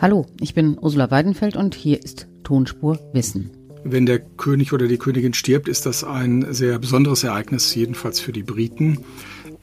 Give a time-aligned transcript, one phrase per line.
[0.00, 3.50] Hallo, ich bin Ursula Weidenfeld und hier ist Tonspur Wissen.
[3.84, 8.32] Wenn der König oder die Königin stirbt, ist das ein sehr besonderes Ereignis, jedenfalls für
[8.32, 9.00] die Briten.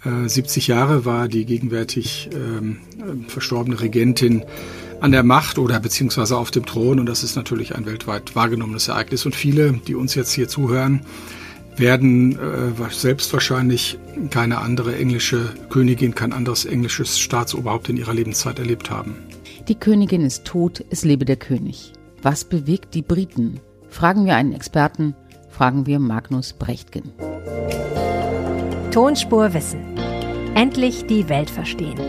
[0.05, 2.77] Äh, 70 Jahre war die gegenwärtig ähm,
[3.27, 4.45] verstorbene Regentin
[4.99, 8.89] an der Macht oder beziehungsweise auf dem Thron und das ist natürlich ein weltweit wahrgenommenes
[8.89, 9.25] Ereignis.
[9.25, 11.01] Und viele, die uns jetzt hier zuhören,
[11.77, 13.97] werden äh, selbst wahrscheinlich
[14.29, 19.15] keine andere englische Königin, kein anderes englisches Staatsoberhaupt in ihrer Lebenszeit erlebt haben.
[19.67, 21.91] Die Königin ist tot, es lebe der König.
[22.21, 23.59] Was bewegt die Briten?
[23.89, 25.13] Fragen wir einen Experten,
[25.49, 27.11] fragen wir Magnus Brechtgen.
[28.91, 29.81] Tonspur Wissen.
[30.55, 31.99] Endlich die Welt verstehen.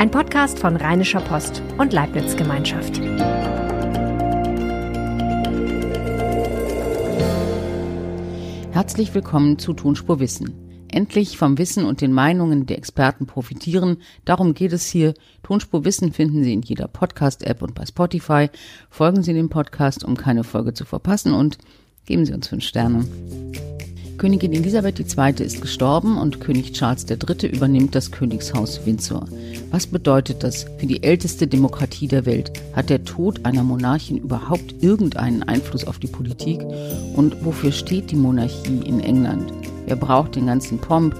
[0.00, 3.00] Ein Podcast von Rheinischer Post und Leibniz Gemeinschaft.
[8.72, 13.98] Herzlich willkommen zu Tonspur Wissen endlich vom Wissen und den Meinungen der Experten profitieren.
[14.24, 15.14] Darum geht es hier.
[15.42, 18.48] Tonspur Wissen finden Sie in jeder Podcast-App und bei Spotify.
[18.90, 21.58] Folgen Sie dem Podcast, um keine Folge zu verpassen und
[22.06, 23.04] geben Sie uns fünf Sterne.
[24.20, 25.42] Königin Elisabeth II.
[25.42, 27.46] ist gestorben und König Charles III.
[27.46, 29.24] übernimmt das Königshaus Windsor.
[29.70, 32.52] Was bedeutet das für die älteste Demokratie der Welt?
[32.74, 36.60] Hat der Tod einer Monarchin überhaupt irgendeinen Einfluss auf die Politik?
[37.16, 39.54] Und wofür steht die Monarchie in England?
[39.90, 41.16] Wer braucht den ganzen Pomp?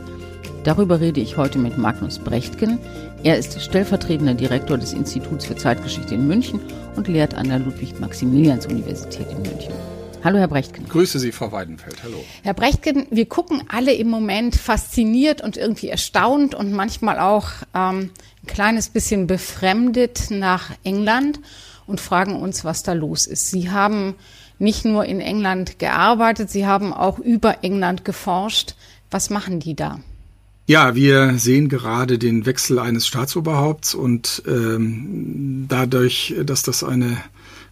[0.62, 2.78] Darüber rede ich heute mit Magnus Brechtgen.
[3.24, 6.60] Er ist stellvertretender Direktor des Instituts für Zeitgeschichte in München
[6.94, 9.72] und lehrt an der Ludwig-Maximilians-Universität in München.
[10.22, 10.88] Hallo, Herr Brechtgen.
[10.88, 11.96] Grüße Sie, Frau Weidenfeld.
[12.04, 12.22] Hallo.
[12.44, 18.10] Herr Brechtgen, wir gucken alle im Moment fasziniert und irgendwie erstaunt und manchmal auch ähm,
[18.40, 21.40] ein kleines bisschen befremdet nach England
[21.88, 23.50] und fragen uns, was da los ist.
[23.50, 24.14] Sie haben
[24.60, 28.74] nicht nur in England gearbeitet, Sie haben auch über England geforscht.
[29.10, 30.00] Was machen die da?
[30.66, 37.16] Ja, wir sehen gerade den Wechsel eines Staatsoberhaupts und ähm, dadurch, dass das eine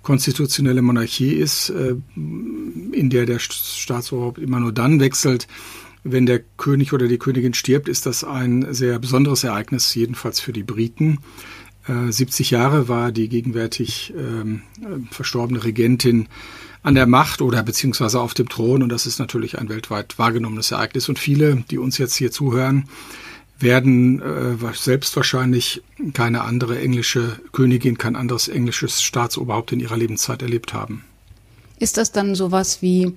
[0.02, 5.46] konstitutionelle Monarchie ist, äh, in der der Staatsoberhaupt immer nur dann wechselt,
[6.02, 10.52] wenn der König oder die Königin stirbt, ist das ein sehr besonderes Ereignis, jedenfalls für
[10.52, 11.18] die Briten.
[11.86, 14.62] 70 äh, Jahre war die gegenwärtig ähm,
[15.10, 16.28] verstorbene Regentin
[16.82, 20.70] an der Macht oder beziehungsweise auf dem Thron und das ist natürlich ein weltweit wahrgenommenes
[20.70, 22.88] Ereignis und viele, die uns jetzt hier zuhören,
[23.58, 25.82] werden äh, selbst wahrscheinlich
[26.14, 31.04] keine andere englische Königin, kein anderes englisches Staatsoberhaupt in ihrer Lebenszeit erlebt haben.
[31.78, 33.14] Ist das dann sowas wie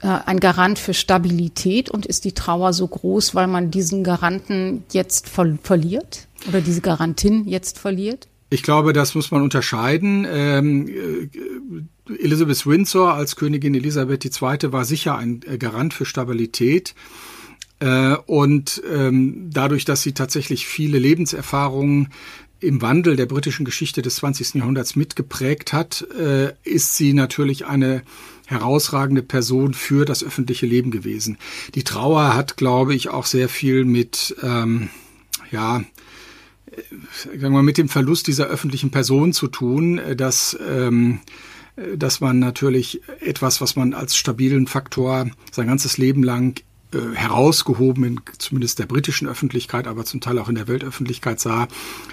[0.00, 4.84] äh, ein Garant für Stabilität und ist die Trauer so groß, weil man diesen Garanten
[4.92, 8.28] jetzt ver verliert oder diese Garantin jetzt verliert?
[8.52, 10.26] Ich glaube, das muss man unterscheiden.
[10.30, 14.72] Ähm, äh, Elizabeth Windsor als Königin Elisabeth II.
[14.72, 16.94] war sicher ein äh, Garant für Stabilität.
[17.78, 22.08] Äh, und ähm, dadurch, dass sie tatsächlich viele Lebenserfahrungen
[22.60, 24.56] im Wandel der britischen Geschichte des 20.
[24.56, 28.02] Jahrhunderts mitgeprägt hat, äh, ist sie natürlich eine
[28.48, 31.38] herausragende Person für das öffentliche Leben gewesen.
[31.74, 34.90] Die Trauer hat, glaube ich, auch sehr viel mit, ähm,
[35.50, 35.84] ja,
[37.24, 41.20] sagen wir mal, mit dem Verlust dieser öffentlichen Person zu tun, dass ähm,
[41.96, 46.60] dass man natürlich etwas, was man als stabilen Faktor sein ganzes Leben lang
[46.92, 51.68] äh, herausgehoben, in zumindest der britischen Öffentlichkeit, aber zum Teil auch in der Weltöffentlichkeit sah,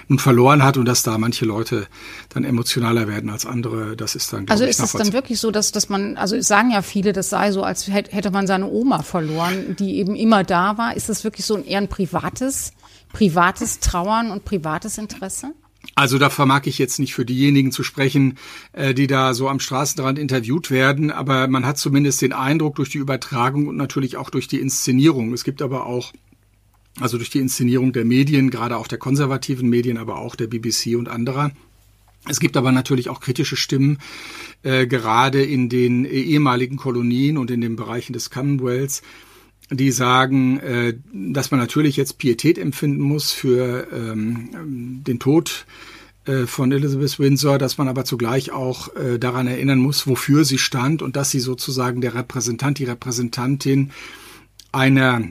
[0.08, 1.86] nun verloren hat und dass da manche Leute
[2.30, 5.72] dann emotionaler werden als andere, das ist dann, Also ist es dann wirklich so, dass,
[5.72, 9.02] dass man, also es sagen ja viele, das sei so, als hätte man seine Oma
[9.02, 10.96] verloren, die eben immer da war.
[10.96, 12.72] Ist das wirklich so ein eher ein privates,
[13.12, 15.52] privates Trauern und privates Interesse?
[15.94, 18.38] Also da vermag ich jetzt nicht für diejenigen zu sprechen,
[18.72, 22.90] äh, die da so am Straßenrand interviewt werden, aber man hat zumindest den Eindruck durch
[22.90, 25.32] die Übertragung und natürlich auch durch die Inszenierung.
[25.32, 26.12] Es gibt aber auch
[26.98, 30.96] also durch die Inszenierung der Medien, gerade auch der konservativen Medien, aber auch der BBC
[30.96, 31.52] und anderer.
[32.28, 33.98] Es gibt aber natürlich auch kritische Stimmen,
[34.62, 39.02] äh, gerade in den ehemaligen Kolonien und in den Bereichen des Commonwealths,
[39.70, 44.50] die sagen, äh, dass man natürlich jetzt Pietät empfinden muss für ähm,
[45.06, 45.66] den Tod
[46.26, 50.58] äh, von Elizabeth Windsor, dass man aber zugleich auch äh, daran erinnern muss, wofür sie
[50.58, 53.90] stand und dass sie sozusagen der Repräsentant, die Repräsentantin
[54.72, 55.22] einer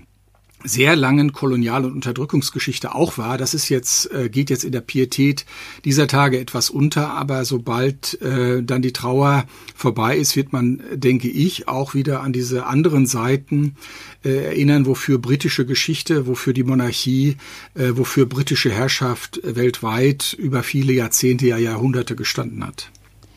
[0.64, 3.38] sehr langen Kolonial- und Unterdrückungsgeschichte auch war.
[3.38, 5.46] Das ist jetzt, äh, geht jetzt in der Pietät
[5.86, 9.46] dieser Tage etwas unter, aber sobald äh, dann die Trauer
[9.76, 13.76] vorbei ist, wird man, denke ich, auch wieder an diese anderen Seiten
[14.24, 17.38] äh, erinnern, wofür britische Geschichte, wofür die Monarchie,
[17.76, 22.90] äh, wofür britische Herrschaft weltweit über viele Jahrzehnte, ja Jahrhunderte gestanden hat.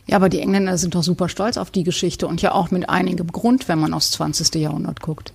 [0.07, 2.89] Ja, aber die Engländer sind doch super stolz auf die Geschichte und ja auch mit
[2.89, 4.57] einigem Grund, wenn man aufs 20.
[4.57, 5.33] Jahrhundert guckt.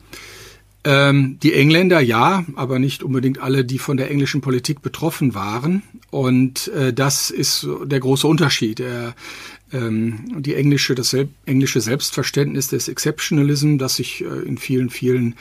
[0.88, 5.84] Ähm, die Engländer ja, aber nicht unbedingt alle, die von der englischen Politik betroffen waren.
[6.12, 8.82] Und äh, das ist der große Unterschied.
[9.74, 15.36] Ähm, die englische, das Sel englische Selbstverständnis des Exceptionalism, das sich äh, in vielen, vielen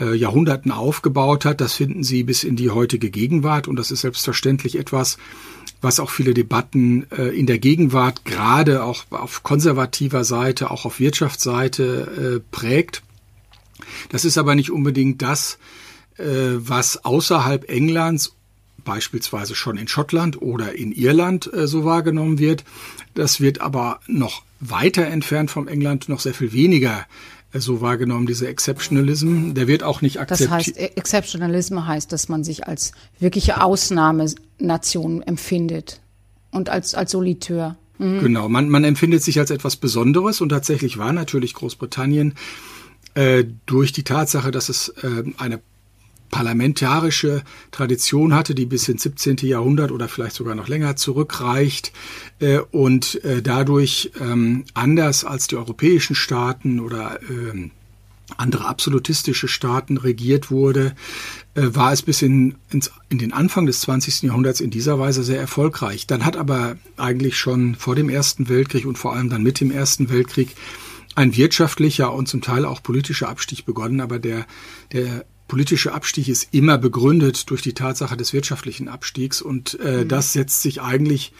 [0.00, 3.68] äh, Jahrhunderten aufgebaut hat, das finden Sie bis in die heutige Gegenwart.
[3.68, 5.18] Und das ist selbstverständlich etwas,
[5.80, 10.98] was auch viele Debatten äh, in der Gegenwart, gerade auch auf konservativer Seite, auch auf
[10.98, 13.02] Wirtschaftsseite äh, prägt.
[14.10, 15.58] Das ist aber nicht unbedingt das,
[16.16, 16.24] äh,
[16.56, 18.34] was außerhalb Englands
[18.84, 22.64] beispielsweise schon in Schottland oder in Irland äh, so wahrgenommen wird.
[23.14, 27.06] Das wird aber noch weiter entfernt vom England noch sehr viel weniger
[27.52, 29.54] äh, so wahrgenommen, dieser Exceptionalism.
[29.54, 30.50] Der wird auch nicht akzeptiert.
[30.50, 36.00] Das heißt, e- Exceptionalism heißt, dass man sich als wirkliche Ausnahmenation empfindet
[36.50, 37.76] und als, als Soliteur.
[37.98, 38.20] Mhm.
[38.20, 42.34] Genau, man, man empfindet sich als etwas Besonderes und tatsächlich war natürlich Großbritannien
[43.14, 45.60] äh, durch die Tatsache, dass es äh, eine
[46.30, 49.38] parlamentarische Tradition hatte, die bis ins 17.
[49.42, 51.92] Jahrhundert oder vielleicht sogar noch länger zurückreicht
[52.38, 57.70] äh, und äh, dadurch ähm, anders als die europäischen Staaten oder äh,
[58.36, 60.94] andere absolutistische Staaten regiert wurde,
[61.54, 64.22] äh, war es bis in, ins, in den Anfang des 20.
[64.22, 66.06] Jahrhunderts in dieser Weise sehr erfolgreich.
[66.06, 69.72] Dann hat aber eigentlich schon vor dem Ersten Weltkrieg und vor allem dann mit dem
[69.72, 70.54] Ersten Weltkrieg
[71.14, 74.46] ein wirtschaftlicher und zum Teil auch politischer Abstieg begonnen, aber der,
[74.92, 80.08] der politische Abstieg ist immer begründet durch die Tatsache des wirtschaftlichen Abstiegs und äh, mhm.
[80.08, 81.32] das setzt sich eigentlich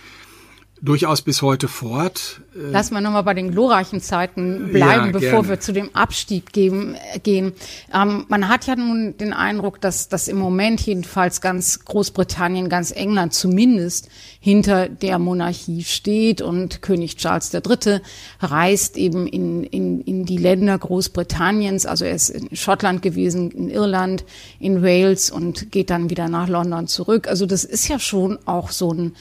[0.83, 2.41] durchaus bis heute fort.
[2.55, 5.49] Äh, Lass mal nochmal bei den glorreichen Zeiten bleiben, ja, bevor gerne.
[5.49, 7.53] wir zu dem Abstieg geben, äh, gehen.
[7.93, 12.93] Ähm, man hat ja nun den Eindruck, dass, dass im Moment jedenfalls ganz Großbritannien, ganz
[12.93, 14.09] England zumindest
[14.41, 18.01] hinter der Monarchie steht und König Charles III.
[18.41, 23.69] reist eben in, in, in die Länder Großbritanniens, also er ist in Schottland gewesen, in
[23.69, 24.25] Irland,
[24.59, 27.29] in Wales und geht dann wieder nach London zurück.
[27.29, 29.13] Also das ist ja schon auch so ein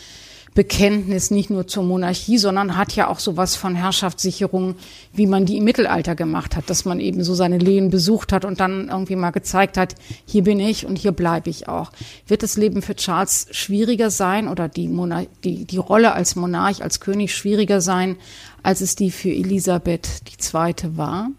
[0.56, 4.76] Bekenntnis nicht nur zur Monarchie, sondern hat ja auch sowas von Herrschaftssicherung,
[5.14, 8.46] wie man die im Mittelalter gemacht hat, dass man eben so seine Lehen besucht hat
[8.46, 11.92] und dann irgendwie mal gezeigt hat, hier bin ich und hier bleibe ich auch.
[12.28, 16.84] Wird das Leben für Charles schwieriger sein oder die, Monarch die, die Rolle als Monarch,
[16.84, 18.18] als König schwieriger sein,
[18.64, 20.10] als es die für Elisabeth
[20.54, 20.98] II.
[20.98, 21.30] war?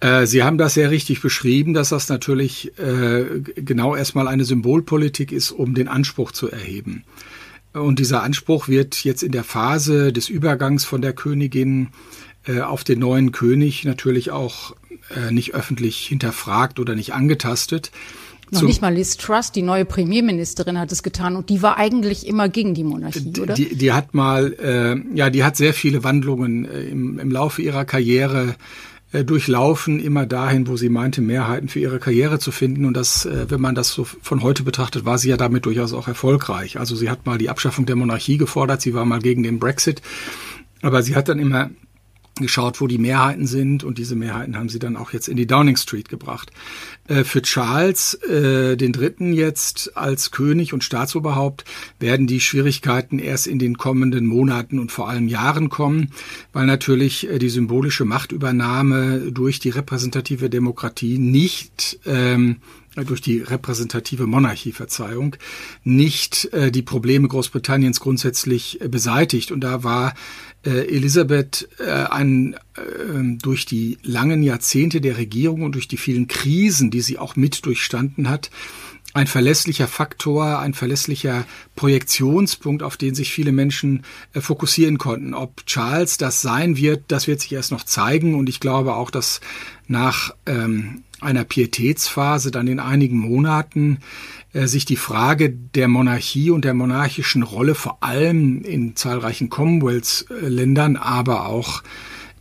[0.00, 5.32] Äh, Sie haben das sehr richtig beschrieben, dass das natürlich äh, genau erstmal eine Symbolpolitik
[5.32, 7.04] ist, um den Anspruch zu erheben.
[7.72, 11.88] Und dieser Anspruch wird jetzt in der Phase des Übergangs von der Königin
[12.46, 14.74] äh, auf den neuen König natürlich auch
[15.14, 17.90] äh, nicht öffentlich hinterfragt oder nicht angetastet.
[18.50, 21.76] Noch Zum, nicht mal Liz Truss, die neue Premierministerin, hat es getan und die war
[21.76, 23.52] eigentlich immer gegen die Monarchie, oder?
[23.52, 27.60] Die, die hat mal, äh, ja, die hat sehr viele Wandlungen äh, im, im Laufe
[27.60, 28.54] ihrer Karriere
[29.12, 32.84] durchlaufen, immer dahin, wo sie meinte, Mehrheiten für ihre Karriere zu finden.
[32.84, 35.94] Und das, äh, wenn man das so von heute betrachtet, war sie ja damit durchaus
[35.94, 36.78] auch erfolgreich.
[36.78, 40.02] Also sie hat mal die Abschaffung der Monarchie gefordert, sie war mal gegen den Brexit,
[40.82, 41.70] aber sie hat dann immer
[42.42, 45.46] geschaut, wo die Mehrheiten sind und diese Mehrheiten haben sie dann auch jetzt in die
[45.46, 46.50] Downing Street gebracht.
[47.06, 51.64] Äh, für Charles äh, den Dritten jetzt als König und Staatsoberhaupt
[51.98, 56.12] werden die Schwierigkeiten erst in den kommenden Monaten und vor allem Jahren kommen,
[56.52, 62.58] weil natürlich äh, die symbolische Machtübernahme durch die repräsentative Demokratie nicht ähm,
[63.04, 65.36] durch die repräsentative Monarchie, Verzeihung,
[65.84, 69.52] nicht äh, die Probleme Großbritanniens grundsätzlich äh, beseitigt.
[69.52, 70.14] Und da war
[70.64, 76.28] äh, Elisabeth äh, ein, äh, durch die langen Jahrzehnte der Regierung und durch die vielen
[76.28, 78.50] Krisen, die sie auch mit durchstanden hat,
[79.14, 81.46] ein verlässlicher Faktor, ein verlässlicher
[81.76, 85.34] Projektionspunkt, auf den sich viele Menschen äh, fokussieren konnten.
[85.34, 88.34] Ob Charles das sein wird, das wird sich erst noch zeigen.
[88.34, 89.40] Und ich glaube auch, dass
[89.86, 93.98] nach ähm, einer Pietätsphase dann in einigen Monaten
[94.52, 100.96] äh, sich die Frage der Monarchie und der monarchischen Rolle vor allem in zahlreichen Commonwealth-Ländern,
[100.96, 101.82] aber auch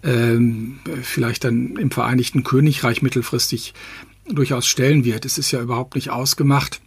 [0.04, 3.74] ähm, vielleicht dann im Vereinigten Königreich mittelfristig
[4.30, 5.26] durchaus stellen wird.
[5.26, 6.82] Es ist ja überhaupt nicht ausgemacht,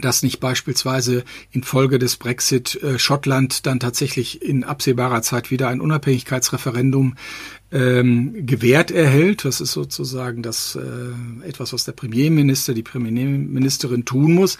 [0.00, 5.80] dass nicht beispielsweise infolge des Brexit äh, Schottland dann tatsächlich in absehbarer Zeit wieder ein
[5.80, 7.16] Unabhängigkeitsreferendum
[7.72, 9.44] ähm, gewährt erhält.
[9.44, 14.58] Das ist sozusagen das äh, etwas, was der Premierminister, die Premierministerin tun muss.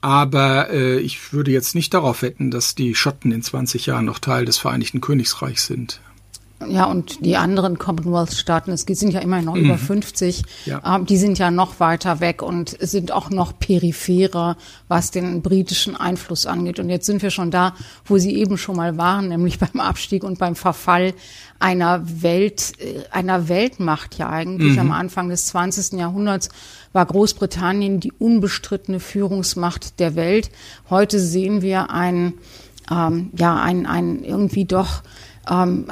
[0.00, 4.18] Aber äh, ich würde jetzt nicht darauf wetten, dass die Schotten in 20 Jahren noch
[4.18, 6.00] Teil des Vereinigten Königreichs sind.
[6.66, 9.66] Ja, und die anderen Commonwealth-Staaten, es sind ja immerhin noch mhm.
[9.66, 10.96] über 50, ja.
[10.96, 14.56] äh, die sind ja noch weiter weg und sind auch noch peripherer,
[14.88, 16.78] was den britischen Einfluss angeht.
[16.78, 17.74] Und jetzt sind wir schon da,
[18.06, 21.12] wo sie eben schon mal waren, nämlich beim Abstieg und beim Verfall
[21.58, 24.72] einer Welt, äh, einer Weltmacht ja eigentlich.
[24.72, 24.78] Mhm.
[24.78, 25.98] Am Anfang des 20.
[25.98, 26.48] Jahrhunderts
[26.94, 30.50] war Großbritannien die unbestrittene Führungsmacht der Welt.
[30.88, 32.32] Heute sehen wir ein,
[32.90, 35.02] ähm, ja, ein, ein irgendwie doch
[35.48, 35.86] ähm,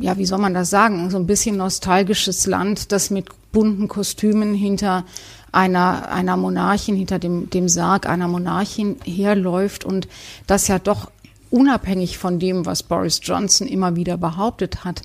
[0.00, 4.54] ja, wie soll man das sagen, so ein bisschen nostalgisches Land, das mit bunten Kostümen
[4.54, 5.04] hinter
[5.52, 10.08] einer, einer Monarchin, hinter dem, dem Sarg einer Monarchin herläuft und
[10.46, 11.10] das ja doch
[11.50, 15.02] unabhängig von dem, was Boris Johnson immer wieder behauptet hat,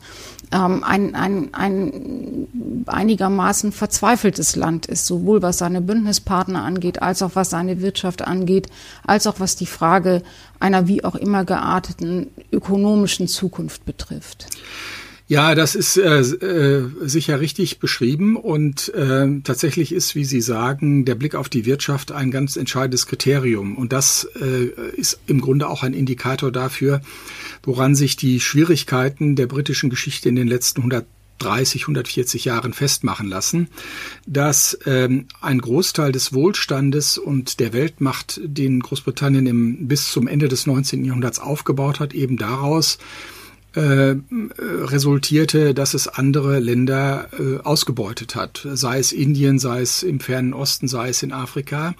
[0.51, 2.47] ähm, ein, ein, ein
[2.85, 8.67] einigermaßen verzweifeltes Land ist, sowohl was seine Bündnispartner angeht, als auch was seine Wirtschaft angeht,
[9.05, 10.21] als auch was die Frage
[10.59, 14.47] einer wie auch immer gearteten ökonomischen Zukunft betrifft.
[15.27, 21.03] Ja, das ist äh, äh, sicher richtig beschrieben und äh, tatsächlich ist, wie Sie sagen,
[21.03, 24.65] der Blick auf die Wirtschaft ein ganz entscheidendes Kriterium und das äh,
[24.95, 27.01] ist im Grunde auch ein Indikator dafür,
[27.63, 33.69] woran sich die Schwierigkeiten der britischen Geschichte in den letzten 130, 140 Jahren festmachen lassen,
[34.27, 40.49] dass ähm, ein Großteil des Wohlstandes und der Weltmacht, den Großbritannien im, bis zum Ende
[40.49, 41.03] des 19.
[41.03, 42.99] Jahrhunderts aufgebaut hat, eben daraus
[43.75, 44.15] äh,
[44.59, 50.53] resultierte, dass es andere Länder äh, ausgebeutet hat, sei es Indien, sei es im fernen
[50.53, 51.95] Osten, sei es in Afrika.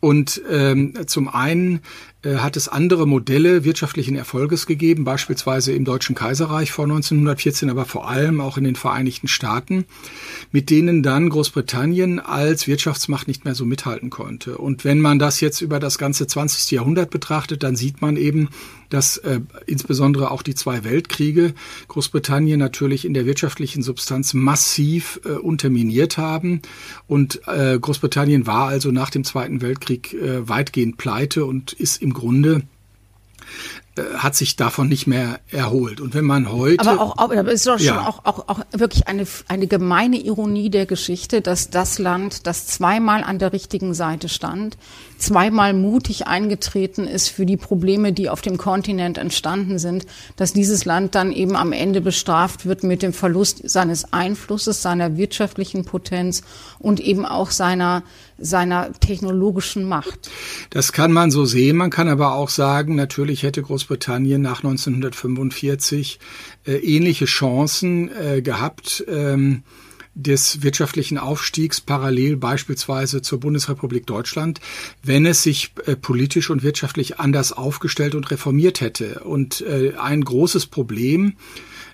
[0.00, 1.80] Und ähm, zum einen
[2.24, 8.08] hat es andere Modelle wirtschaftlichen Erfolges gegeben, beispielsweise im Deutschen Kaiserreich vor 1914, aber vor
[8.08, 9.84] allem auch in den Vereinigten Staaten,
[10.52, 14.58] mit denen dann Großbritannien als Wirtschaftsmacht nicht mehr so mithalten konnte.
[14.58, 16.70] Und wenn man das jetzt über das ganze 20.
[16.70, 18.48] Jahrhundert betrachtet, dann sieht man eben,
[18.92, 21.54] dass äh, insbesondere auch die zwei Weltkriege
[21.88, 26.60] Großbritannien natürlich in der wirtschaftlichen Substanz massiv äh, unterminiert haben.
[27.06, 32.11] Und äh, Großbritannien war also nach dem Zweiten Weltkrieg äh, weitgehend pleite und ist im
[32.12, 32.62] Grunde
[34.16, 36.00] hat sich davon nicht mehr erholt.
[36.00, 36.80] Und wenn man heute.
[36.88, 38.06] Aber auch, aber ist doch schon ja.
[38.06, 43.22] auch, auch, auch wirklich eine, eine gemeine Ironie der Geschichte, dass das Land, das zweimal
[43.22, 44.78] an der richtigen Seite stand,
[45.18, 50.06] zweimal mutig eingetreten ist für die Probleme, die auf dem Kontinent entstanden sind,
[50.36, 55.18] dass dieses Land dann eben am Ende bestraft wird mit dem Verlust seines Einflusses, seiner
[55.18, 56.42] wirtschaftlichen Potenz
[56.78, 58.02] und eben auch seiner
[58.42, 60.30] seiner technologischen Macht.
[60.70, 61.76] Das kann man so sehen.
[61.76, 66.20] Man kann aber auch sagen, natürlich hätte Großbritannien nach 1945
[66.66, 69.04] äh, ähnliche Chancen äh, gehabt.
[69.08, 69.62] Ähm,
[70.14, 74.60] des wirtschaftlichen Aufstiegs parallel beispielsweise zur Bundesrepublik Deutschland,
[75.02, 79.20] wenn es sich äh, politisch und wirtschaftlich anders aufgestellt und reformiert hätte.
[79.20, 81.36] Und äh, ein großes Problem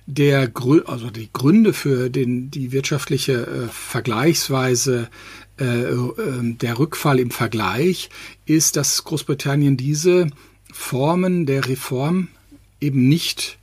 [0.07, 0.51] der
[0.87, 5.11] also die Gründe für den, die wirtschaftliche äh, Vergleichsweise
[5.61, 6.07] äh, äh,
[6.55, 8.09] der Rückfall im Vergleich
[8.47, 10.29] ist, dass Großbritannien diese
[10.73, 12.29] Formen der Reform
[12.81, 13.59] eben nicht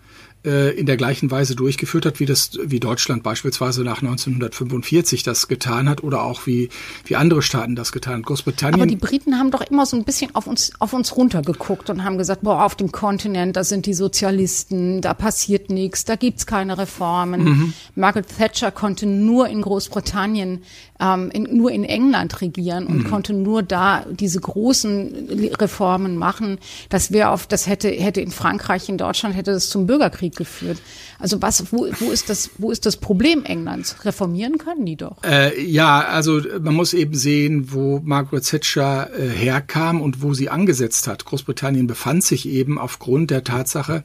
[0.46, 5.48] äh, in der gleichen Weise durchgeführt hat, wie das, wie Deutschland beispielsweise nach 1945 das
[5.48, 6.70] getan hat oder auch wie,
[7.06, 8.22] wie andere Staaten das getan haben.
[8.24, 8.82] Großbritannien.
[8.82, 12.04] Aber die Briten haben doch immer so ein bisschen auf uns, auf uns runtergeguckt und
[12.04, 16.46] haben gesagt, boah, auf dem Kontinent, da sind die Sozialisten, da passiert nichts, da gibt's
[16.46, 17.44] keine Reformen.
[17.44, 17.74] Mhm.
[17.96, 20.62] Margaret Thatcher konnte nur in Großbritannien
[21.00, 23.10] ähm, in, nur in England regieren und mhm.
[23.10, 26.58] konnte nur da diese großen Reformen machen.
[26.90, 30.78] Das wäre auf, das hätte, hätte in Frankreich, in Deutschland hätte das zum Bürgerkrieg geführt.
[31.20, 34.06] Also was, wo, wo ist das, wo ist das Problem Englands?
[34.06, 35.24] Reformieren können die doch.
[35.24, 40.50] Äh, ja, also man muss eben sehen, wo Margaret Thatcher äh, herkam und wo sie
[40.50, 41.26] angesetzt hat.
[41.26, 44.04] Großbritannien befand sich eben aufgrund der Tatsache,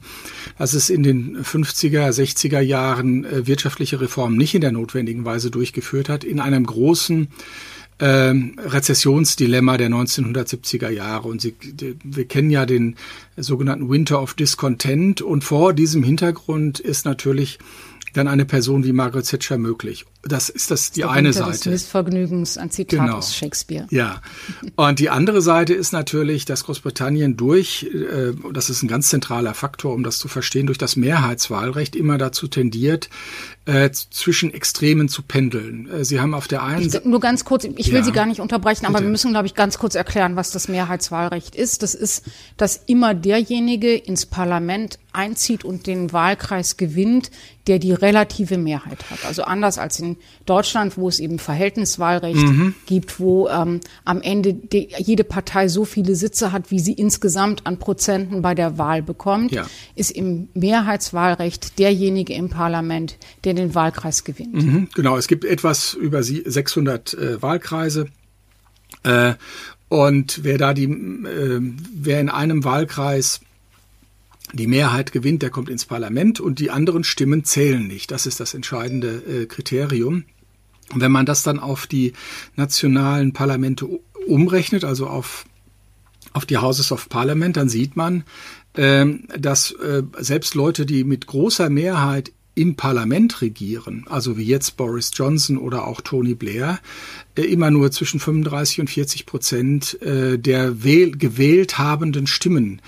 [0.57, 5.51] dass es in den 50er, 60er Jahren äh, wirtschaftliche Reformen nicht in der notwendigen Weise
[5.51, 7.27] durchgeführt hat, in einem großen
[8.01, 11.27] äh, Rezessionsdilemma der 1970er Jahre.
[11.27, 11.55] Und Sie,
[12.03, 12.95] wir kennen ja den
[13.37, 15.21] sogenannten Winter of Discontent.
[15.21, 17.59] Und vor diesem Hintergrund ist natürlich
[18.13, 20.05] dann eine Person wie Margaret Thatcher möglich.
[20.23, 21.51] Das ist das die das eine Seite.
[21.51, 23.17] Des Missvergnügens, ein Zitat genau.
[23.17, 23.87] aus Shakespeare.
[23.89, 24.21] Ja.
[24.75, 29.55] Und die andere Seite ist natürlich, dass Großbritannien durch, äh, das ist ein ganz zentraler
[29.55, 33.09] Faktor, um das zu verstehen, durch das Mehrheitswahlrecht immer dazu tendiert,
[33.65, 35.89] äh, zwischen Extremen zu pendeln.
[35.89, 37.07] Äh, Sie haben auf der einen Seite.
[37.07, 38.03] Nur ganz kurz, ich will ja.
[38.03, 39.05] Sie gar nicht unterbrechen, aber Bitte.
[39.05, 41.81] wir müssen, glaube ich, ganz kurz erklären, was das Mehrheitswahlrecht ist.
[41.83, 42.25] Das ist,
[42.57, 47.31] dass immer derjenige ins Parlament einzieht und den Wahlkreis gewinnt,
[47.67, 49.25] der die relative Mehrheit hat.
[49.25, 52.75] Also anders als in in Deutschland, wo es eben Verhältniswahlrecht mhm.
[52.85, 57.65] gibt, wo ähm, am Ende die, jede Partei so viele Sitze hat, wie sie insgesamt
[57.65, 59.65] an Prozenten bei der Wahl bekommt, ja.
[59.95, 64.53] ist im Mehrheitswahlrecht derjenige im Parlament, der den Wahlkreis gewinnt.
[64.53, 68.07] Mhm, genau, es gibt etwas über 600 äh, Wahlkreise.
[69.03, 69.33] Äh,
[69.89, 71.61] und wer da die, äh,
[71.93, 73.41] wer in einem Wahlkreis
[74.53, 78.11] die Mehrheit gewinnt, der kommt ins Parlament und die anderen Stimmen zählen nicht.
[78.11, 80.25] Das ist das entscheidende äh, Kriterium.
[80.93, 82.13] Und wenn man das dann auf die
[82.55, 83.87] nationalen Parlamente
[84.27, 85.45] umrechnet, also auf,
[86.33, 88.23] auf die Houses of Parliament, dann sieht man,
[88.75, 89.05] äh,
[89.37, 95.11] dass äh, selbst Leute, die mit großer Mehrheit im Parlament regieren, also wie jetzt Boris
[95.13, 96.79] Johnson oder auch Tony Blair,
[97.35, 102.81] äh, immer nur zwischen 35 und 40 Prozent äh, der wähl gewählt habenden Stimmen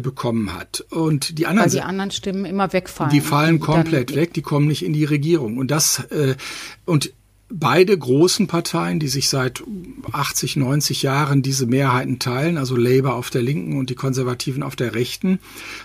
[0.00, 0.84] bekommen hat.
[0.90, 3.12] Und die anderen, Weil die anderen Stimmen immer wegfallen.
[3.12, 5.58] Die fallen komplett weg, die kommen nicht in die Regierung.
[5.58, 6.36] Und das äh,
[6.84, 7.12] und
[7.48, 9.62] beide großen Parteien, die sich seit
[10.12, 14.74] 80, 90 Jahren diese Mehrheiten teilen, also Labour auf der linken und die Konservativen auf
[14.74, 15.38] der rechten,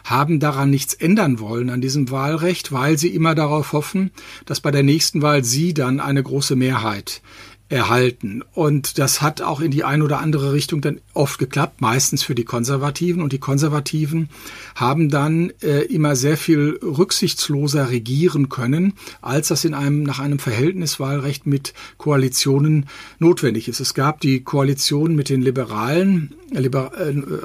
[0.03, 4.12] haben daran nichts ändern wollen an diesem Wahlrecht, weil sie immer darauf hoffen,
[4.46, 7.22] dass bei der nächsten Wahl sie dann eine große Mehrheit
[7.72, 8.44] erhalten.
[8.54, 12.36] Und das hat auch in die eine oder andere Richtung dann oft geklappt, meistens für
[12.36, 13.22] die Konservativen.
[13.24, 14.30] Und die Konservativen
[14.75, 20.40] haben dann äh, immer sehr viel rücksichtsloser regieren können, als das in einem, nach einem
[20.40, 22.88] Verhältniswahlrecht mit Koalitionen
[23.20, 23.80] notwendig ist.
[23.80, 26.70] Es gab die Koalition mit den Liberalen, äh,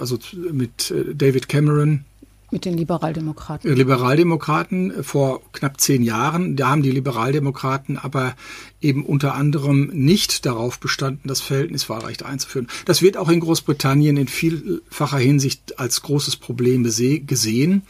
[0.01, 0.19] also
[0.53, 2.05] mit äh, David Cameron,
[2.53, 3.75] mit den Liberaldemokraten.
[3.75, 6.55] Liberaldemokraten vor knapp zehn Jahren.
[6.55, 8.37] Da haben die Liberaldemokraten aber
[8.81, 12.69] eben unter anderem nicht darauf bestanden, das Verhältniswahlrecht einzuführen.
[12.85, 17.83] Das wird auch in Großbritannien in vielfacher Hinsicht als großes Problem gesehen.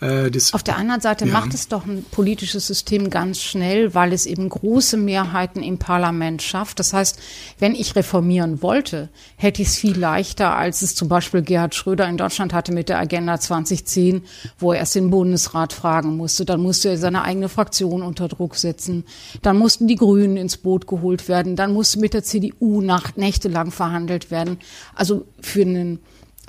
[0.00, 1.32] Äh, Auf der anderen Seite ja.
[1.32, 6.40] macht es doch ein politisches System ganz schnell, weil es eben große Mehrheiten im Parlament
[6.40, 6.78] schafft.
[6.78, 7.18] Das heißt,
[7.58, 12.08] wenn ich reformieren wollte, hätte ich es viel leichter, als es zum Beispiel Gerhard Schröder
[12.08, 14.22] in Deutschland hatte mit der Agenda 2010,
[14.58, 16.46] wo er erst den Bundesrat fragen musste.
[16.46, 19.04] Dann musste er seine eigene Fraktion unter Druck setzen.
[19.42, 21.56] Dann mussten die Grünen ins Boot geholt werden.
[21.56, 24.58] Dann musste mit der CDU nach, nächtelang verhandelt werden.
[24.94, 26.00] Also für einen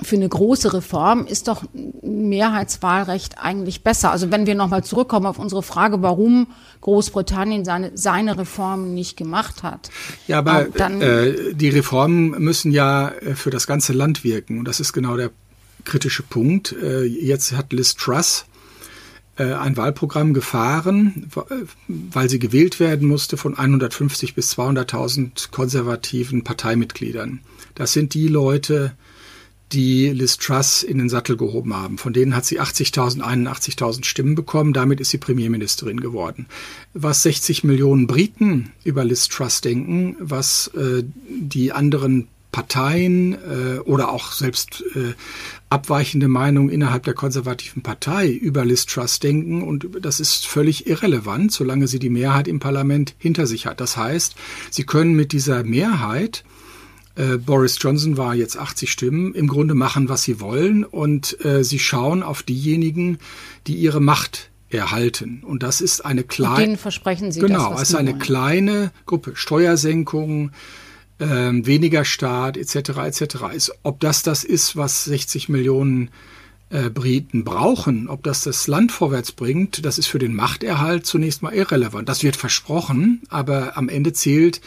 [0.02, 1.64] für eine große Reform ist doch
[2.02, 4.10] Mehrheitswahlrecht eigentlich besser.
[4.10, 6.48] Also wenn wir nochmal zurückkommen auf unsere Frage, warum
[6.80, 9.90] Großbritannien seine, seine Reformen nicht gemacht hat.
[10.26, 14.58] Ja, aber dann, äh, die Reformen müssen ja äh, für das ganze Land wirken.
[14.58, 15.30] Und das ist genau der
[15.84, 16.74] kritische Punkt.
[16.82, 18.51] Äh, jetzt hat Liz Truss äh,
[19.36, 21.30] ein Wahlprogramm gefahren,
[21.88, 27.40] weil sie gewählt werden musste von 150 bis 200.000 konservativen Parteimitgliedern.
[27.74, 28.92] Das sind die Leute,
[29.72, 31.98] die Liz Truss in den Sattel gehoben haben.
[31.98, 34.72] Von denen hat sie 80.000, 81.000 Stimmen bekommen.
[34.72, 36.46] Damit ist sie Premierministerin geworden.
[36.92, 44.10] Was 60 Millionen Briten über Liz Truss denken, was äh, die anderen Parteien äh, oder
[44.10, 45.14] auch selbst äh,
[45.70, 51.50] abweichende Meinungen innerhalb der konservativen Partei über Liz Truss denken und das ist völlig irrelevant,
[51.50, 53.80] solange sie die Mehrheit im Parlament hinter sich hat.
[53.80, 54.36] Das heißt,
[54.70, 56.44] sie können mit dieser Mehrheit
[57.14, 61.62] äh, Boris Johnson war jetzt 80 Stimmen, im Grunde machen, was sie wollen und äh,
[61.64, 63.18] sie schauen auf diejenigen,
[63.66, 65.42] die ihre Macht erhalten.
[65.44, 66.64] Und das ist eine kleine.
[66.64, 68.20] Denen versprechen Sie genau, das, es ist eine wollen.
[68.20, 69.32] kleine Gruppe.
[69.34, 70.52] Steuersenkungen,
[71.18, 72.90] äh, weniger Staat etc.
[72.98, 73.22] etc.
[73.54, 76.10] Ist, ob das das ist, was 60 Millionen
[76.70, 81.42] äh, Briten brauchen, ob das das Land vorwärts bringt, das ist für den Machterhalt zunächst
[81.42, 82.08] mal irrelevant.
[82.08, 84.60] Das wird versprochen, aber am Ende zählt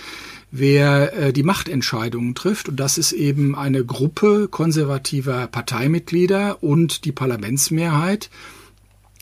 [0.58, 2.70] wer äh, die Machtentscheidungen trifft.
[2.70, 8.30] Und das ist eben eine Gruppe konservativer Parteimitglieder und die Parlamentsmehrheit,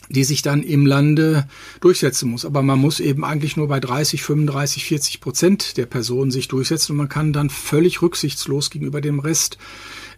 [0.08, 1.46] die sich dann im Lande
[1.80, 2.44] durchsetzen muss.
[2.44, 6.92] Aber man muss eben eigentlich nur bei 30, 35, 40 Prozent der Personen sich durchsetzen
[6.92, 9.58] und man kann dann völlig rücksichtslos gegenüber dem Rest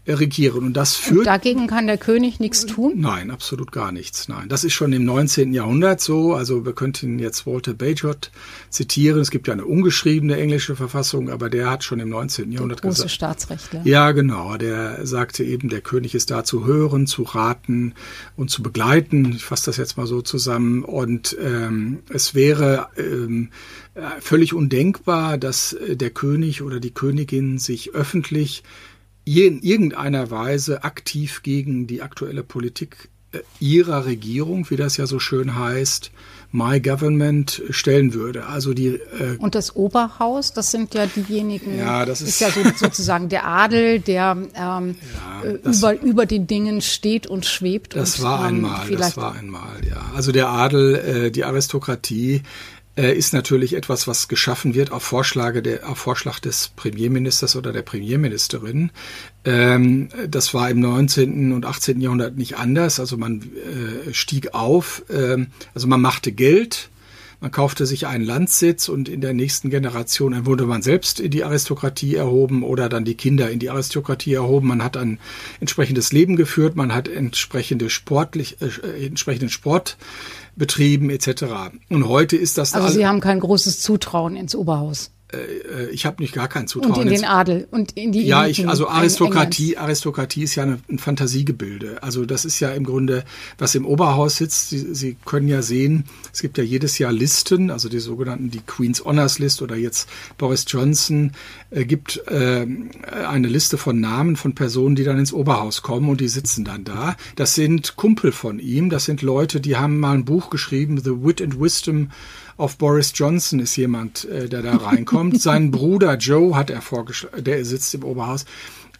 [0.06, 0.64] regieren.
[0.64, 1.18] Und das führt.
[1.18, 2.94] Und dagegen kann der König nichts tun?
[2.96, 4.28] Nein, absolut gar nichts.
[4.28, 5.52] Nein, das ist schon im 19.
[5.52, 6.34] Jahrhundert so.
[6.34, 8.30] Also wir könnten jetzt Walter Bagehot
[8.70, 9.20] zitieren.
[9.20, 12.52] Es gibt ja eine ungeschriebene englische Verfassung, aber der hat schon im 19.
[12.52, 13.12] Jahrhundert der große gesagt.
[13.12, 13.82] Staatsrechtler.
[13.84, 14.56] Ja, genau.
[14.56, 17.94] Der sagte eben, der König ist da zu hören, zu raten
[18.36, 19.32] und zu begleiten.
[19.32, 20.84] Ich fasse das jetzt mal so zusammen.
[20.84, 23.50] Und ähm, es wäre ähm,
[24.20, 28.62] völlig undenkbar, dass äh, der König oder die Königin sich öffentlich
[29.26, 35.18] in irgendeiner Weise aktiv gegen die aktuelle Politik äh, ihrer Regierung, wie das ja so
[35.18, 36.12] schön heißt,
[36.52, 38.46] My Government stellen würde.
[38.46, 41.76] Also die äh und das Oberhaus, das sind ja diejenigen.
[41.76, 44.94] Ja, das ist, ist ja so, sozusagen der Adel, der ähm,
[45.34, 47.96] ja, äh, über über den Dingen steht und schwebt.
[47.96, 50.12] Das und, war ähm, einmal, das war einmal, ja.
[50.14, 52.42] Also der Adel, äh, die Aristokratie
[52.96, 57.82] ist natürlich etwas, was geschaffen wird auf, Vorschläge der, auf Vorschlag des Premierministers oder der
[57.82, 58.90] Premierministerin.
[59.44, 61.52] Ähm, das war im 19.
[61.52, 62.00] und 18.
[62.00, 62.98] Jahrhundert nicht anders.
[62.98, 66.88] Also man äh, stieg auf, äh, also man machte Geld,
[67.40, 71.30] man kaufte sich einen Landsitz und in der nächsten Generation dann wurde man selbst in
[71.30, 74.68] die Aristokratie erhoben oder dann die Kinder in die Aristokratie erhoben.
[74.68, 75.18] Man hat ein
[75.60, 79.96] entsprechendes Leben geführt, man hat entsprechende sportlich, äh, entsprechenden Sport
[80.56, 81.44] betrieben etc.
[81.90, 85.10] Und heute ist das also Sie haben kein großes Zutrauen ins Oberhaus.
[85.32, 86.94] Äh, ich habe nicht gar kein Zutrauen.
[86.94, 90.78] Und in den Adel und in die Ja, ich, also Aristokratie, Aristokratie ist ja eine,
[90.88, 92.02] ein Fantasiegebilde.
[92.02, 93.24] Also das ist ja im Grunde,
[93.58, 94.70] was im Oberhaus sitzt.
[94.70, 98.60] Sie, Sie können ja sehen, es gibt ja jedes Jahr Listen, also die sogenannten die
[98.60, 100.08] Queen's Honors List oder jetzt
[100.38, 101.32] Boris Johnson
[101.70, 102.66] äh, gibt äh,
[103.26, 106.84] eine Liste von Namen von Personen, die dann ins Oberhaus kommen und die sitzen dann
[106.84, 107.16] da.
[107.34, 111.24] Das sind Kumpel von ihm, das sind Leute, die haben mal ein Buch geschrieben, The
[111.24, 112.10] Wit and Wisdom
[112.56, 115.40] auf Boris Johnson ist jemand, äh, der da reinkommt.
[115.40, 118.44] Sein Bruder Joe hat er vorgeschlagen, der sitzt im Oberhaus.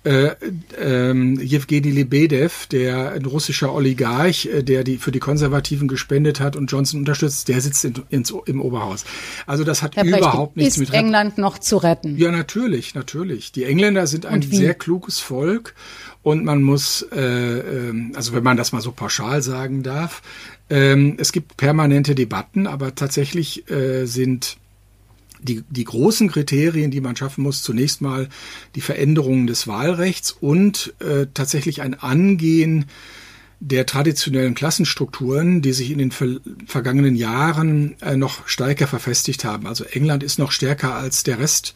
[0.06, 0.36] Äh,
[0.80, 6.54] ähm, Jewgeni Lebedev, der ein russischer Oligarch, äh, der die für die Konservativen gespendet hat
[6.54, 9.04] und Johnson unterstützt, der sitzt in, ins, im Oberhaus.
[9.48, 12.16] Also das hat Herr überhaupt Brecht, nichts ist mit England noch zu retten.
[12.16, 13.50] Ja, natürlich, natürlich.
[13.50, 15.74] Die Engländer sind ein sehr kluges Volk
[16.22, 20.22] und man muss, äh, äh, also wenn man das mal so pauschal sagen darf,
[20.70, 24.56] ähm, es gibt permanente Debatten, aber tatsächlich äh, sind
[25.46, 28.28] die, die großen Kriterien, die man schaffen muss, zunächst mal
[28.74, 32.84] die Veränderungen des Wahlrechts und äh, tatsächlich ein Angehen
[33.60, 39.66] der traditionellen Klassenstrukturen, die sich in den ver vergangenen Jahren äh, noch stärker verfestigt haben.
[39.66, 41.74] Also England ist noch stärker als der Rest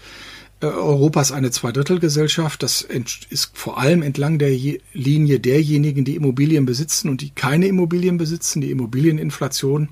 [0.61, 2.63] Europas eine Zweidrittelgesellschaft.
[2.63, 4.51] Das ist vor allem entlang der
[4.93, 8.61] Linie derjenigen, die Immobilien besitzen und die keine Immobilien besitzen.
[8.61, 9.89] Die Immobilieninflation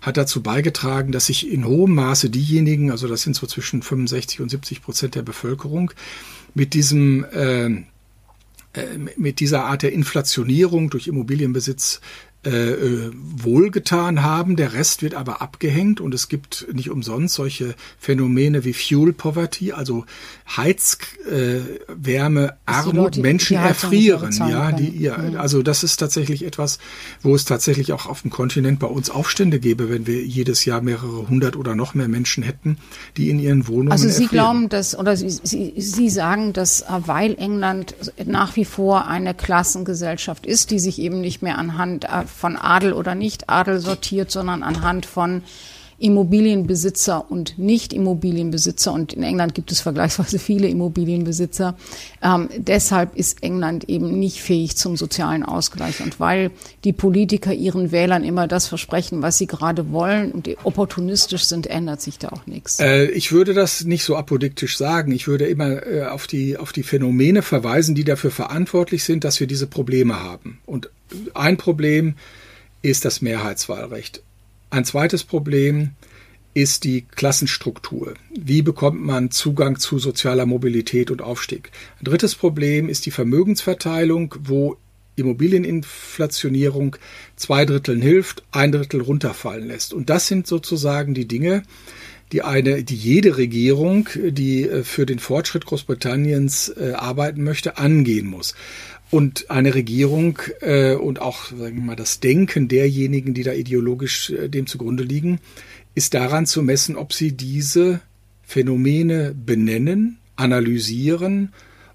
[0.00, 4.40] hat dazu beigetragen, dass sich in hohem Maße diejenigen, also das sind so zwischen 65
[4.40, 5.92] und 70 Prozent der Bevölkerung,
[6.54, 7.82] mit diesem äh, äh
[9.16, 12.00] mit dieser Art der Inflationierung durch Immobilienbesitz
[12.46, 14.54] äh, äh, wohlgetan haben.
[14.54, 19.72] Der Rest wird aber abgehängt und es gibt nicht umsonst solche Phänomene wie Fuel Poverty,
[19.72, 20.04] also
[20.56, 24.30] Heizwärme, äh, Armut, Menschen erfrieren.
[24.32, 25.36] Ja, die, ja, mhm.
[25.38, 26.78] also das ist tatsächlich etwas,
[27.20, 30.82] wo es tatsächlich auch auf dem Kontinent bei uns Aufstände gäbe, wenn wir jedes Jahr
[30.82, 32.78] mehrere hundert oder noch mehr Menschen hätten,
[33.16, 34.30] die in ihren Wohnungen Also Sie erfrieren.
[34.30, 39.34] glauben, dass oder Sie, Sie, Sie sagen, dass äh, weil England nach wie vor eine
[39.34, 44.62] Klassengesellschaft ist, die sich eben nicht mehr anhand äh, von Adel oder Nicht-Adel sortiert, sondern
[44.62, 45.42] anhand von
[45.98, 48.92] Immobilienbesitzer und Nicht-Immobilienbesitzer.
[48.92, 51.76] Und in England gibt es vergleichsweise viele Immobilienbesitzer.
[52.22, 56.02] Ähm, deshalb ist England eben nicht fähig zum sozialen Ausgleich.
[56.02, 56.50] Und weil
[56.84, 62.02] die Politiker ihren Wählern immer das versprechen, was sie gerade wollen und opportunistisch sind, ändert
[62.02, 62.78] sich da auch nichts.
[62.80, 65.12] Äh, ich würde das nicht so apodiktisch sagen.
[65.12, 69.40] Ich würde immer äh, auf, die, auf die Phänomene verweisen, die dafür verantwortlich sind, dass
[69.40, 70.58] wir diese Probleme haben.
[70.66, 70.90] Und
[71.34, 72.14] ein Problem
[72.82, 74.22] ist das Mehrheitswahlrecht.
[74.70, 75.90] Ein zweites Problem
[76.54, 78.14] ist die Klassenstruktur.
[78.34, 81.70] Wie bekommt man Zugang zu sozialer Mobilität und Aufstieg?
[82.00, 84.78] Ein drittes Problem ist die Vermögensverteilung, wo
[85.16, 86.96] Immobilieninflationierung
[87.36, 89.94] zwei Dritteln hilft, ein Drittel runterfallen lässt.
[89.94, 91.62] Und das sind sozusagen die Dinge,
[92.32, 98.26] die eine, die jede Regierung, die äh, für den Fortschritt Großbritanniens äh, arbeiten möchte, angehen
[98.26, 98.54] muss.
[99.10, 104.32] Und eine Regierung äh, und auch sagen wir mal, das Denken derjenigen, die da ideologisch
[104.48, 105.38] dem zugrunde liegen,
[105.94, 108.00] ist daran zu messen, ob sie diese
[108.42, 111.52] Phänomene benennen, analysieren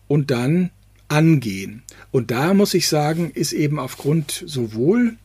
[0.08, 0.72] und dann
[1.10, 1.84] angehen.
[2.12, 5.18] Und da muss ich sagen, ist eben aufgrund sowohl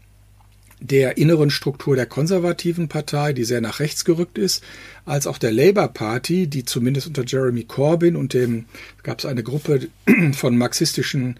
[0.80, 4.62] der inneren Struktur der konservativen Partei, die sehr nach rechts gerückt ist,
[5.04, 8.66] als auch der Labour Party, die zumindest unter Jeremy Corbyn und dem
[9.02, 9.88] gab es eine Gruppe
[10.32, 11.38] von marxistischen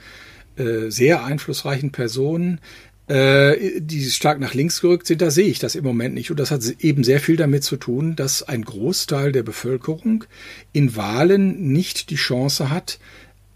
[0.57, 2.61] äh, sehr einflussreichen Personen,
[3.09, 6.31] äh, die stark nach links gerückt sind, da sehe ich das im Moment nicht.
[6.31, 10.25] Und das hat eben sehr viel damit zu tun, dass ein Großteil der Bevölkerung
[10.73, 12.99] in Wahlen nicht die Chance hat,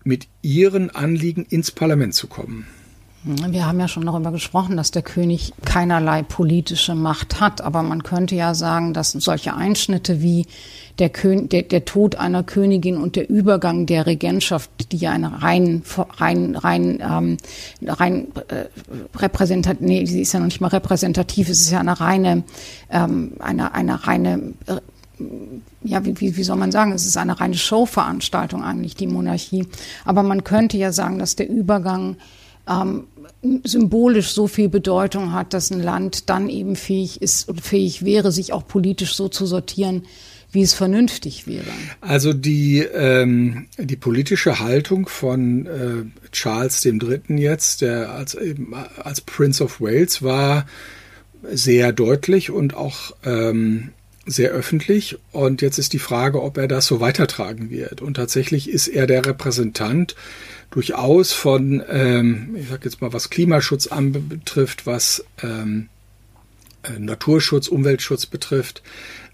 [0.05, 2.67] mit ihren Anliegen ins Parlament zu kommen.
[3.23, 7.61] Wir haben ja schon darüber gesprochen, dass der König keinerlei politische Macht hat.
[7.61, 10.47] Aber man könnte ja sagen, dass solche Einschnitte wie
[10.99, 15.43] der, Kön der, der Tod einer Königin und der Übergang der Regentschaft, die ja eine
[15.43, 15.83] rein,
[16.17, 17.37] rein, rein, ähm,
[17.87, 18.65] rein äh,
[19.19, 22.45] repräsentativ, nee, sie ist ja noch nicht mal repräsentativ, es ist ja eine reine,
[22.91, 24.77] ähm, eine, eine reine äh,
[25.83, 29.67] ja, wie, wie soll man sagen, es ist eine reine Showveranstaltung eigentlich, die Monarchie.
[30.07, 32.17] Aber man könnte ja sagen, dass der Übergang
[32.71, 33.05] ähm,
[33.65, 38.33] symbolisch so viel Bedeutung hat, dass ein Land dann eben fähig ist und fähig wäre,
[38.33, 40.05] sich auch politisch so zu sortieren,
[40.53, 41.71] wie es vernünftig wäre.
[42.01, 47.21] Also die, ähm, die politische Haltung von äh, Charles III.
[47.37, 50.67] jetzt, der als, eben, als Prince of Wales war,
[51.53, 53.91] sehr deutlich und auch ähm,
[54.31, 55.19] sehr öffentlich.
[55.33, 58.01] Und jetzt ist die Frage, ob er das so weitertragen wird.
[58.01, 60.15] Und tatsächlich ist er der Repräsentant
[60.71, 65.89] durchaus von, ähm, ich sage jetzt mal, was Klimaschutz anbetrifft, was ähm,
[66.83, 68.83] äh, Naturschutz, Umweltschutz betrifft,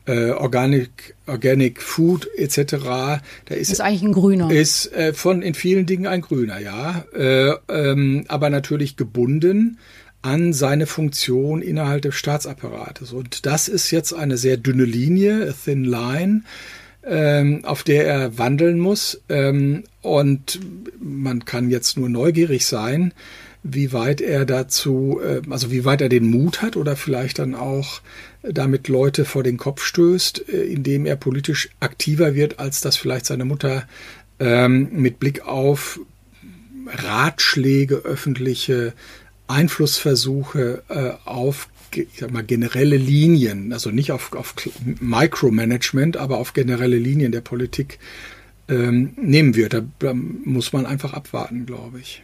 [0.07, 2.57] äh, Organic, Organic Food etc.
[2.77, 4.51] Da ist, ist eigentlich ein Grüner.
[4.51, 7.05] Ist äh, von in vielen Dingen ein Grüner, ja.
[7.13, 9.79] Äh, ähm, aber natürlich gebunden
[10.27, 13.13] an seine Funktion innerhalb des Staatsapparates.
[13.13, 16.43] Und das ist jetzt eine sehr dünne Linie, a thin line,
[17.05, 19.21] ähm, auf der er wandeln muss.
[19.29, 20.59] Ähm, und
[21.01, 23.15] man kann jetzt nur neugierig sein,
[23.63, 27.55] wie weit er dazu, äh, also wie weit er den Mut hat oder vielleicht dann
[27.55, 28.01] auch
[28.43, 33.27] damit Leute vor den Kopf stößt, äh, indem er politisch aktiver wird, als das vielleicht
[33.27, 33.87] seine Mutter
[34.41, 36.01] ähm, mit Blick auf
[36.89, 38.93] Ratschläge, öffentliche
[39.49, 44.55] Einflussversuche äh, auf ich sag mal, generelle Linien, also nicht auf, auf
[45.01, 47.99] Micromanagement, aber auf generelle Linien der Politik
[48.69, 49.73] ähm, nehmen wird.
[49.73, 52.23] Da, da muss man einfach abwarten, glaube ich.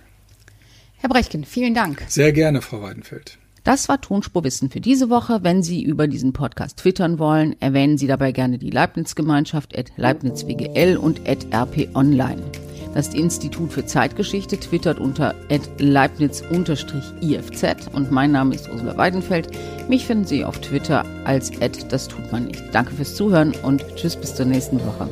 [0.98, 2.02] Herr Brechken, vielen Dank.
[2.08, 3.38] Sehr gerne, Frau Weidenfeld.
[3.64, 5.40] Das war Tonspurwissen für diese Woche.
[5.42, 10.96] Wenn Sie über diesen Podcast twittern wollen, erwähnen Sie dabei gerne die Leibniz-Gemeinschaft at leibnizwgl
[10.96, 12.42] und at rponline.
[12.94, 15.34] Das Institut für Zeitgeschichte twittert unter
[15.78, 19.48] leibniz-ifz und mein Name ist Ursula Weidenfeld.
[19.88, 21.50] Mich finden Sie auf Twitter als
[21.88, 22.62] das tut man nicht.
[22.72, 25.08] Danke fürs Zuhören und tschüss bis zur nächsten Woche.